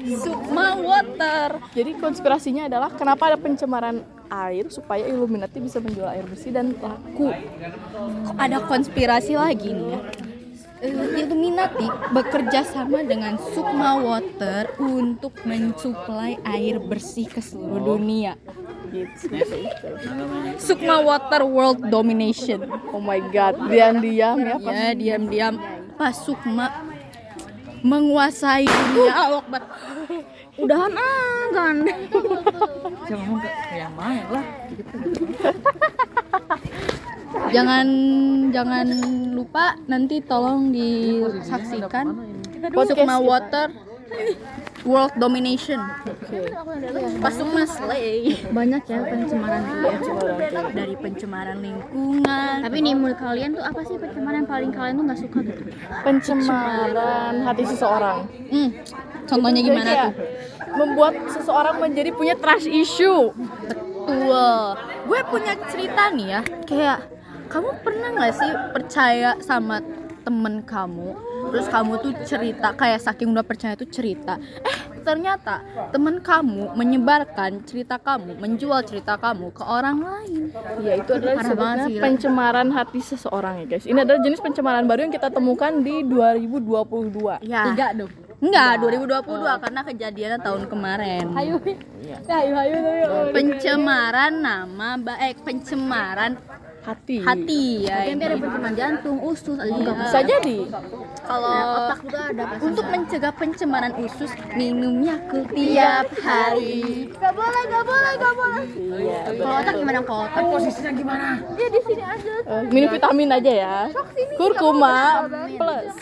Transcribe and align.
Sukma 0.00 0.76
Water. 0.80 1.60
Jadi 1.76 1.90
konspirasinya 2.00 2.66
adalah 2.66 2.90
kenapa 2.94 3.32
ada 3.32 3.38
pencemaran 3.38 4.00
air 4.30 4.70
supaya 4.70 5.04
Illuminati 5.04 5.58
bisa 5.58 5.82
menjual 5.82 6.08
air 6.08 6.24
bersih 6.24 6.54
dan 6.54 6.72
laku. 6.78 7.34
Kok 8.24 8.36
ada 8.38 8.58
konspirasi 8.64 9.36
lagi 9.36 9.74
nih 9.74 9.88
ya? 9.92 10.00
Illuminati 11.20 11.84
bekerja 12.16 12.64
sama 12.64 13.04
dengan 13.04 13.36
Sukma 13.52 14.00
Water 14.00 14.80
untuk 14.80 15.36
mensuplai 15.44 16.40
air 16.40 16.80
bersih 16.80 17.28
ke 17.28 17.44
seluruh 17.44 18.00
dunia. 18.00 18.40
Gitu. 18.88 19.28
Sukma 20.56 21.04
Water 21.04 21.44
World 21.44 21.84
Domination. 21.92 22.64
Oh 22.96 23.02
my 23.02 23.20
god, 23.28 23.60
diam-diam 23.68 24.40
ya 24.40 24.56
pas 24.56 24.72
Ya 24.72 24.90
diam-diam 24.96 25.60
Pak 26.00 26.16
Sukma 26.16 26.89
menguasai 27.80 28.66
dunia. 28.66 29.12
Allah 29.14 29.40
Akbar. 29.40 29.62
Udahan 30.60 30.92
ah 30.92 31.44
kan. 31.54 31.76
Jangan 33.08 33.24
ngomong 33.26 33.40
ke 33.40 33.76
yang 33.76 33.94
main 33.96 34.24
lah. 34.28 34.46
Jangan 37.50 37.86
jangan 38.50 38.86
lupa 39.32 39.78
nanti 39.88 40.20
tolong 40.20 40.70
disaksikan 40.74 42.06
kita. 42.60 43.16
Water 43.24 43.68
World 44.82 45.12
Domination. 45.16 45.80
Pak 47.20 47.32
Sukma 47.32 47.64
slay. 47.64 48.32
banyak 48.48 48.82
ya 48.86 48.98
pencemaran 49.04 49.62
ya 49.62 49.92
Dari 50.72 50.94
pencemaran 50.96 51.58
lingkungan. 51.60 52.54
tapi 52.64 52.76
nih 52.80 52.94
menurut 52.96 53.18
kalian 53.18 53.52
tuh 53.52 53.62
apa 53.62 53.80
sih 53.84 53.96
pencemaran 53.96 54.42
yang 54.42 54.48
paling 54.48 54.70
kalian 54.72 54.94
tuh 54.96 55.04
nggak 55.04 55.20
suka 55.20 55.38
gitu 55.44 55.62
pencemaran 56.00 57.34
hati 57.44 57.64
seseorang. 57.66 58.18
Hmm, 58.48 58.68
contohnya 59.26 59.60
gimana 59.60 59.84
Jadi 59.84 60.00
tuh? 60.00 60.12
Membuat 60.70 61.14
seseorang 61.28 61.76
menjadi 61.76 62.10
punya 62.14 62.34
trust 62.38 62.66
issue. 62.66 63.34
Betul. 63.66 64.64
Gue 65.06 65.20
punya 65.26 65.54
cerita 65.68 66.08
nih 66.14 66.26
ya. 66.30 66.40
Kayak 66.64 66.98
kamu 67.50 67.68
pernah 67.82 68.08
nggak 68.14 68.34
sih 68.34 68.50
percaya 68.70 69.34
sama 69.42 69.82
temen 70.22 70.62
kamu? 70.62 71.10
Terus 71.50 71.66
kamu 71.66 71.92
tuh 71.98 72.12
cerita 72.22 72.70
kayak 72.76 73.02
saking 73.02 73.34
udah 73.34 73.42
percaya 73.42 73.74
tuh 73.74 73.88
cerita. 73.90 74.38
Eh 74.62 74.78
ternyata 75.00 75.64
temen 75.90 76.20
kamu 76.20 76.76
menyebarkan 76.76 77.64
cerita 77.64 77.96
kamu, 77.96 78.38
menjual 78.38 78.80
cerita 78.84 79.16
kamu 79.16 79.52
ke 79.52 79.64
orang 79.64 79.98
lain. 80.00 80.42
Ya 80.84 81.00
itu 81.00 81.10
adalah 81.16 81.42
gila. 81.44 82.00
pencemaran 82.00 82.68
hati 82.72 83.00
seseorang 83.00 83.64
ya 83.64 83.76
guys. 83.76 83.84
Ini 83.88 83.98
adalah 84.04 84.20
jenis 84.22 84.40
pencemaran 84.40 84.84
baru 84.84 85.08
yang 85.08 85.14
kita 85.14 85.28
temukan 85.32 85.72
di 85.80 86.04
2022. 86.06 87.42
Ya. 87.44 87.72
Tiga 87.72 87.96
dong. 87.96 88.12
Enggak, 88.40 88.80
2022 88.80 89.60
karena 89.60 89.80
kejadiannya 89.84 90.38
tahun 90.40 90.62
kemarin. 90.64 91.24
Ayo. 91.36 91.60
Ayo, 92.24 92.54
ayo, 92.56 92.76
Pencemaran 93.36 94.32
nama 94.40 94.96
baik 94.96 95.44
pencemaran 95.44 96.40
Hati. 96.80 97.20
hati 97.20 97.64
ya. 97.84 98.08
tapi 98.08 98.24
ada 98.24 98.36
pencemaran 98.40 98.72
jantung 98.72 99.18
usus 99.20 99.58
juga 99.60 99.92
Bisa 100.00 100.20
jadi. 100.24 100.58
Kalau 101.20 101.52
otak 101.76 101.98
juga 102.08 102.20
ada 102.32 102.44
untuk 102.56 102.84
mencegah 102.88 103.32
pencemaran 103.36 103.92
usus 104.00 104.32
minum 104.56 105.04
Yakult 105.04 105.52
tiap 105.52 106.08
hari. 106.24 107.12
Gak 107.12 107.32
boleh, 107.36 107.62
gak 107.68 107.84
boleh, 107.84 108.12
gak 108.16 108.34
boleh. 108.34 108.64
Iya. 108.96 109.20
kalau 109.36 109.54
otak 109.60 109.74
gimana 109.76 109.98
kalau 110.08 110.22
otak 110.24 110.42
Posisinya 110.50 110.92
gimana? 110.96 111.28
Ya 111.60 111.68
di 111.68 111.80
sini 111.84 112.02
aja. 112.02 112.32
Eh, 112.48 112.62
minum 112.72 112.88
vitamin 112.88 113.28
aja 113.28 113.52
ya. 113.52 113.76
Kurkuma 114.40 115.28
plus. 115.60 115.94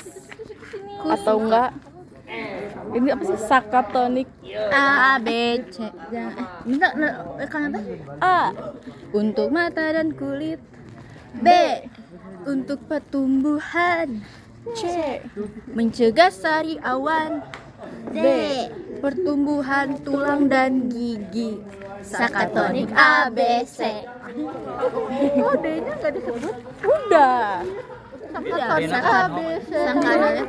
Atau 1.10 1.42
enggak 1.42 1.70
ini 2.96 3.08
apa 3.12 3.22
sih 3.24 3.38
sakatonik 3.40 4.28
A 4.72 5.20
B 5.20 5.28
C. 5.68 5.88
Minta 6.64 6.88
kan 7.48 7.68
apa 7.68 7.80
A 8.22 8.40
Untuk 9.12 9.48
mata 9.52 9.84
dan 9.92 10.16
kulit. 10.16 10.60
B. 11.38 11.48
Untuk 12.48 12.84
pertumbuhan. 12.88 14.24
C 14.72 14.82
Mencegah 15.72 16.32
sari 16.32 16.76
awan. 16.80 17.44
D 18.12 18.18
Pertumbuhan 18.98 20.00
tulang 20.02 20.48
dan 20.48 20.88
gigi. 20.88 21.60
Sakatonik 22.04 22.88
A 22.96 23.28
B 23.28 23.64
C. 23.68 24.06
Oh, 25.40 25.56
D-nya 25.56 25.92
nggak 25.98 26.12
disebut. 26.20 26.54
udah 26.84 27.64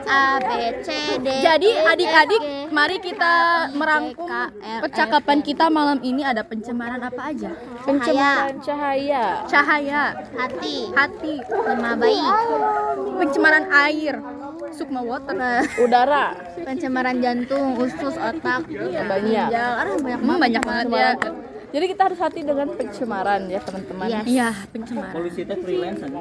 A 0.09 0.25
B 0.39 0.49
C 0.85 0.89
D 1.19 1.27
Jadi 1.41 1.69
E, 1.73 1.85
adik-adik, 1.85 2.41
mari 2.69 2.97
kita 3.01 3.33
merangkum 3.73 4.29
percakapan 4.81 5.41
kita 5.41 5.67
malam 5.73 5.97
ini 6.05 6.21
ada 6.21 6.45
pencemaran 6.45 7.01
apa 7.01 7.33
aja? 7.33 7.49
pencemaran 7.83 8.55
cahaya. 8.61 9.23
Cahaya, 9.49 10.03
hati. 10.37 10.77
Hati, 10.93 11.35
nama 11.65 11.97
bayi. 11.97 12.21
Pencemaran 13.19 13.65
air, 13.89 14.15
sukma 14.71 15.01
water, 15.01 15.35
udara. 15.81 16.37
Pencemaran 16.61 17.17
jantung 17.19 17.73
usus 17.75 18.15
otak. 18.15 18.69
Banyak. 18.69 19.49
Ginjal. 19.49 19.71
Ada 19.81 19.91
banyak 19.97 20.19
Hmm, 20.19 20.37
banyak 20.37 20.61
banget 20.63 20.85
ya. 20.93 21.09
Jadi 21.69 21.85
kita 21.85 22.01
harus 22.03 22.19
hati 22.19 22.41
dengan 22.41 22.67
pencemaran 22.67 23.45
ya 23.45 23.61
teman-teman 23.61 24.07
Yes. 24.09 24.25
Iya, 24.25 24.49
pencemaran. 24.67 25.11
Polusi 25.11 25.39
itu 25.41 25.55
freelance 25.55 26.01
aja. 26.01 26.19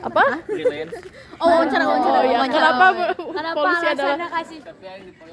apa 0.00 0.22
Freelance. 0.46 0.94
Oh, 1.36 1.46
wawancara, 1.48 1.84
wawancara, 1.84 2.16
oh 2.16 2.24
ya 2.24 2.38
wawancara. 2.38 2.54
kenapa 2.54 2.86
polusi 3.52 3.86
adalah 3.88 4.16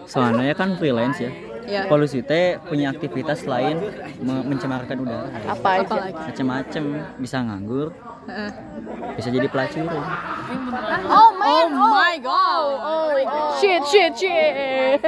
Soalnya 0.05 0.53
kan 0.53 0.69
freelance 0.75 1.17
ya. 1.19 1.31
Ya. 1.67 1.81
Polusi 1.85 2.23
teh 2.23 2.57
punya 2.59 2.89
aktivitas 2.89 3.43
lain 3.43 3.77
me- 4.17 4.45
mencemarkan 4.47 4.97
udara. 4.97 5.27
apa 5.45 5.69
aja? 5.77 5.99
Macem-macem 6.15 6.83
bisa 7.19 7.37
nganggur, 7.39 7.91
Heeh. 8.25 8.51
bisa 9.13 9.27
jadi 9.29 9.45
pelacur. 9.45 9.85
Oh. 9.85 11.36
Oh 11.47 11.67
my 11.71 12.15
god. 12.19 12.67
oh 12.83 13.11
shit 13.59 13.81
shit 13.87 14.11
shit 14.17 14.99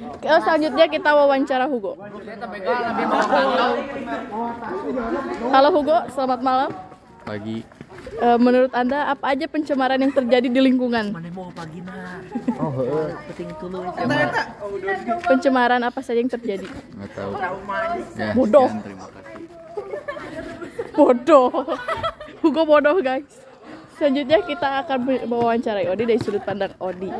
Oke, 0.00 0.28
selanjutnya 0.28 0.86
kita 0.86 1.10
wawancara 1.16 1.64
Hugo. 1.64 1.96
Halo 5.50 5.68
Hugo, 5.72 5.96
selamat 6.12 6.40
malam. 6.44 6.70
pagi 7.20 7.64
Eh, 8.20 8.38
menurut 8.40 8.72
Anda 8.76 9.12
apa 9.12 9.32
aja 9.32 9.46
pencemaran 9.48 10.00
yang 10.00 10.12
terjadi 10.12 10.48
di 10.48 10.60
lingkungan? 10.60 11.14
Oh, 12.60 12.70
heeh. 12.80 13.08
Penting 13.32 13.48
dulu. 13.60 13.78
Pencemaran 15.24 15.80
apa 15.84 16.00
saja 16.04 16.20
yang 16.20 16.32
terjadi? 16.32 16.68
nggak 16.68 17.10
tahu 17.16 17.32
ya, 18.18 18.32
Bodoh. 18.36 18.68
sekian, 18.68 18.84
terima 18.84 19.06
kasih 19.08 19.29
Bodoh. 20.94 21.48
Hugo 22.40 22.62
bodoh, 22.64 22.96
guys. 23.00 23.46
Selanjutnya 24.00 24.40
kita 24.40 24.80
akan 24.80 25.28
mewawancarai 25.28 25.84
Odi 25.92 26.08
dari 26.08 26.16
sudut 26.16 26.40
pandang 26.40 26.72
Odi. 26.80 27.12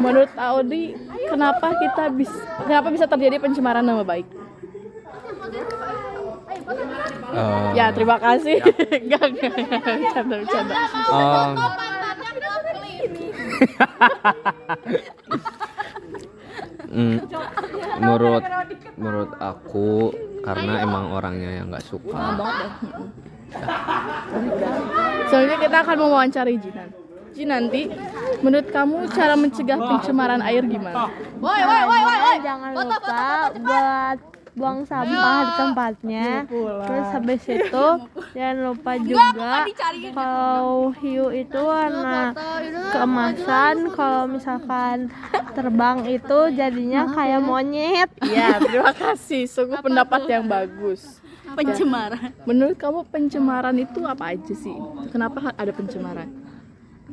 Menurut 0.00 0.32
Odi, 0.32 0.96
kenapa 1.28 1.76
kita 1.76 2.08
bisa 2.08 2.32
kenapa 2.64 2.88
bisa 2.88 3.04
terjadi 3.04 3.36
pencemaran 3.36 3.84
nama 3.84 4.00
baik? 4.00 4.24
Eh, 7.34 7.68
Ya, 7.76 7.92
terima 7.92 8.16
kasih. 8.16 8.56
Enggak, 9.04 9.24
enggak, 9.36 9.52
enggak. 9.52 9.82
Bercanda, 9.84 10.34
bercanda. 10.40 10.74
em, 11.12 11.50
mm, 16.94 17.16
menurut 18.00 18.42
menurut 18.96 19.30
aku 19.36 20.14
karena 20.44 20.72
emang 20.84 21.04
orangnya 21.10 21.50
yang 21.60 21.66
nggak 21.72 21.84
suka 21.84 22.20
Selanjutnya 25.30 25.58
kita 25.62 25.76
akan 25.86 25.96
mewawancarai 25.98 26.58
Jinan. 26.58 26.90
Jin 27.34 27.50
nanti, 27.50 27.90
menurut 28.46 28.70
kamu 28.70 29.10
cara 29.10 29.34
mencegah 29.34 29.74
pencemaran 29.74 30.38
air 30.38 30.62
gimana? 30.70 31.10
Woi, 31.42 31.62
woi, 31.66 31.82
woi, 31.82 32.00
woi, 32.06 32.18
woi. 32.22 32.36
jangan 32.46 32.70
lupa 32.70 32.94
foto, 32.94 33.10
foto, 33.10 33.10
cepat. 33.10 33.50
buat 33.58 34.18
buang 34.54 34.86
sampah 34.86 35.38
di 35.42 35.52
tempatnya 35.58 36.46
terus 36.86 37.08
habis 37.10 37.42
itu 37.42 37.86
jangan 38.32 38.56
lupa 38.70 38.92
juga 38.98 39.66
kalau 40.14 40.94
hiu 41.02 41.26
itu 41.34 41.58
warna 41.58 42.30
keemasan 42.94 43.74
kalau 43.92 44.30
misalkan 44.30 45.10
terbang 45.54 46.06
itu 46.06 46.38
jadinya 46.54 47.10
kayak 47.10 47.42
monyet 47.42 48.10
Ya, 48.24 48.56
terima 48.58 48.92
kasih. 48.94 49.44
Sungguh 49.46 49.78
pendapat 49.80 50.26
yang 50.26 50.48
bagus. 50.48 51.20
Pencemaran. 51.54 52.32
Menurut 52.48 52.74
kamu 52.74 53.06
pencemaran 53.06 53.76
itu 53.78 54.00
apa 54.02 54.34
aja 54.34 54.54
sih? 54.56 54.74
Kenapa 55.12 55.52
ada 55.54 55.70
pencemaran? 55.70 56.43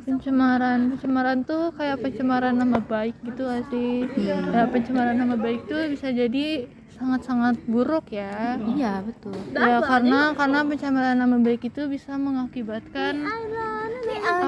Pencemaran 0.00 0.90
pencemaran 0.90 1.38
tuh 1.44 1.70
kayak 1.72 2.00
pencemaran 2.02 2.54
nama 2.54 2.80
baik 2.82 3.14
gitu 3.22 3.44
gak 3.44 3.64
sih? 3.68 4.08
Ya 4.48 4.62
pencemaran 4.66 5.14
nama 5.14 5.36
baik 5.36 5.60
tuh 5.64 5.84
bisa 5.86 6.08
jadi 6.10 6.46
sangat-sangat 6.92 7.56
buruk 7.66 8.08
ya. 8.08 8.56
Iya, 8.68 8.92
betul. 9.02 9.34
ya 9.52 9.78
karena 9.82 10.10
karena 10.34 10.58
pencemaran 10.64 11.16
nama 11.18 11.36
baik 11.38 11.62
itu 11.64 11.82
bisa 11.86 12.12
mengakibatkan 12.16 13.14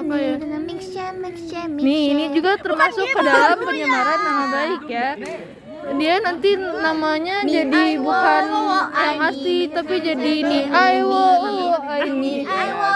apa 0.00 0.14
ya? 0.16 0.34
Nih, 1.78 2.02
ini 2.10 2.24
juga 2.32 2.50
termasuk 2.56 3.04
ke 3.06 3.20
dalam 3.22 3.58
penyemaran 3.60 4.18
nama 4.20 4.44
baik 4.48 4.82
ya. 4.88 5.08
Dia 5.84 6.16
nanti 6.24 6.56
namanya 6.56 7.44
jadi 7.44 8.00
bukan 8.00 8.42
yang 8.96 9.18
asli 9.20 9.68
tapi 9.68 10.00
jadi 10.00 10.30
ini 10.40 10.58
Aiwo 10.72 11.26
ini 12.08 12.40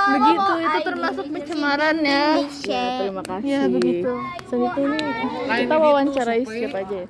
begitu 0.09 0.53
itu 0.57 0.79
termasuk 0.83 1.27
pencemaran 1.29 1.97
ya. 2.01 2.27
Ya, 2.65 2.87
terima 3.05 3.23
kasih. 3.23 3.45
Ya 3.45 3.61
begitu. 3.69 4.13
Selanjutnya 4.49 4.99
ini 5.45 5.55
kita 5.65 5.75
wawancarai 5.77 6.43
siapa 6.49 6.79
aja 6.81 6.97
ya? 7.05 7.09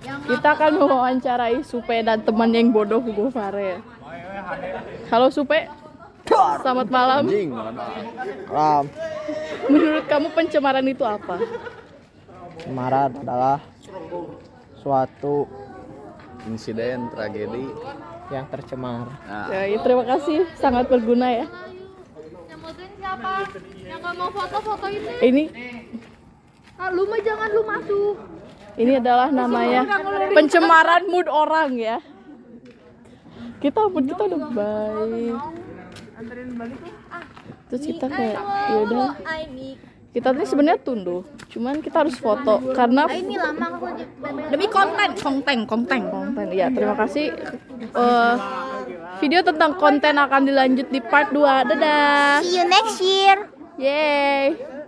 Kita 0.00 0.48
akan 0.56 0.72
mewawancarai 0.80 1.56
Supe 1.60 1.96
dan 2.00 2.24
teman 2.24 2.50
yang 2.56 2.72
bodoh 2.72 3.04
Hugo 3.04 3.28
Fare. 3.28 3.84
Halo 5.12 5.28
Supe. 5.28 5.68
Selamat 6.64 6.88
malam. 6.88 7.28
Menurut 9.68 10.04
kamu 10.08 10.32
pencemaran 10.32 10.86
itu 10.88 11.04
apa? 11.04 11.36
cemaran 12.60 13.10
adalah 13.16 13.58
suatu 14.80 15.44
insiden 16.44 17.12
tragedi 17.12 17.68
yang 18.30 18.48
tercemar. 18.48 19.10
Ya, 19.50 19.68
ya, 19.68 19.78
terima 19.80 20.04
kasih, 20.06 20.48
sangat 20.56 20.88
berguna 20.88 21.28
ya. 21.28 21.46
Yang 23.80 23.98
gak 24.00 24.14
mau 24.14 24.30
foto-foto 24.30 24.86
ini. 24.86 25.10
Ini 25.20 25.44
Ah, 26.80 26.88
lu 26.88 27.04
mah 27.04 27.20
jangan 27.20 27.48
lu 27.52 27.60
masuk. 27.62 28.16
ini 28.80 28.96
adalah 28.96 29.28
namanya 29.28 29.84
pencemaran 30.32 31.04
mood 31.04 31.28
orang 31.28 31.76
ya. 31.76 32.00
Kita 33.60 33.84
mood 33.84 34.08
kita 34.08 34.22
udah 34.24 34.48
baik. 34.48 35.36
Terus 37.68 37.82
kita 37.84 38.06
kayak 38.08 38.40
ya 38.40 38.76
udah. 38.80 39.10
Kita 40.10 40.34
tuh 40.34 40.42
sebenarnya 40.42 40.82
tunduh, 40.82 41.22
cuman 41.54 41.78
kita 41.78 42.02
harus 42.02 42.18
foto 42.18 42.58
karena 42.74 43.06
Ini 43.06 43.30
lama 43.38 43.78
aku 43.78 43.86
Demi 44.50 44.66
konten, 44.66 45.14
konten, 45.14 45.58
konten. 45.70 46.00
konten. 46.10 46.46
Ya, 46.50 46.66
terima 46.66 46.98
kasih. 46.98 47.30
Eh, 47.78 48.34
video 49.22 49.46
tentang 49.46 49.78
konten 49.78 50.18
akan 50.18 50.50
dilanjut 50.50 50.90
di 50.90 50.98
part 50.98 51.30
2. 51.30 51.62
Dadah. 51.62 52.42
See 52.42 52.58
you 52.58 52.66
next 52.66 52.98
year. 52.98 53.36
Yeay. 53.78 54.79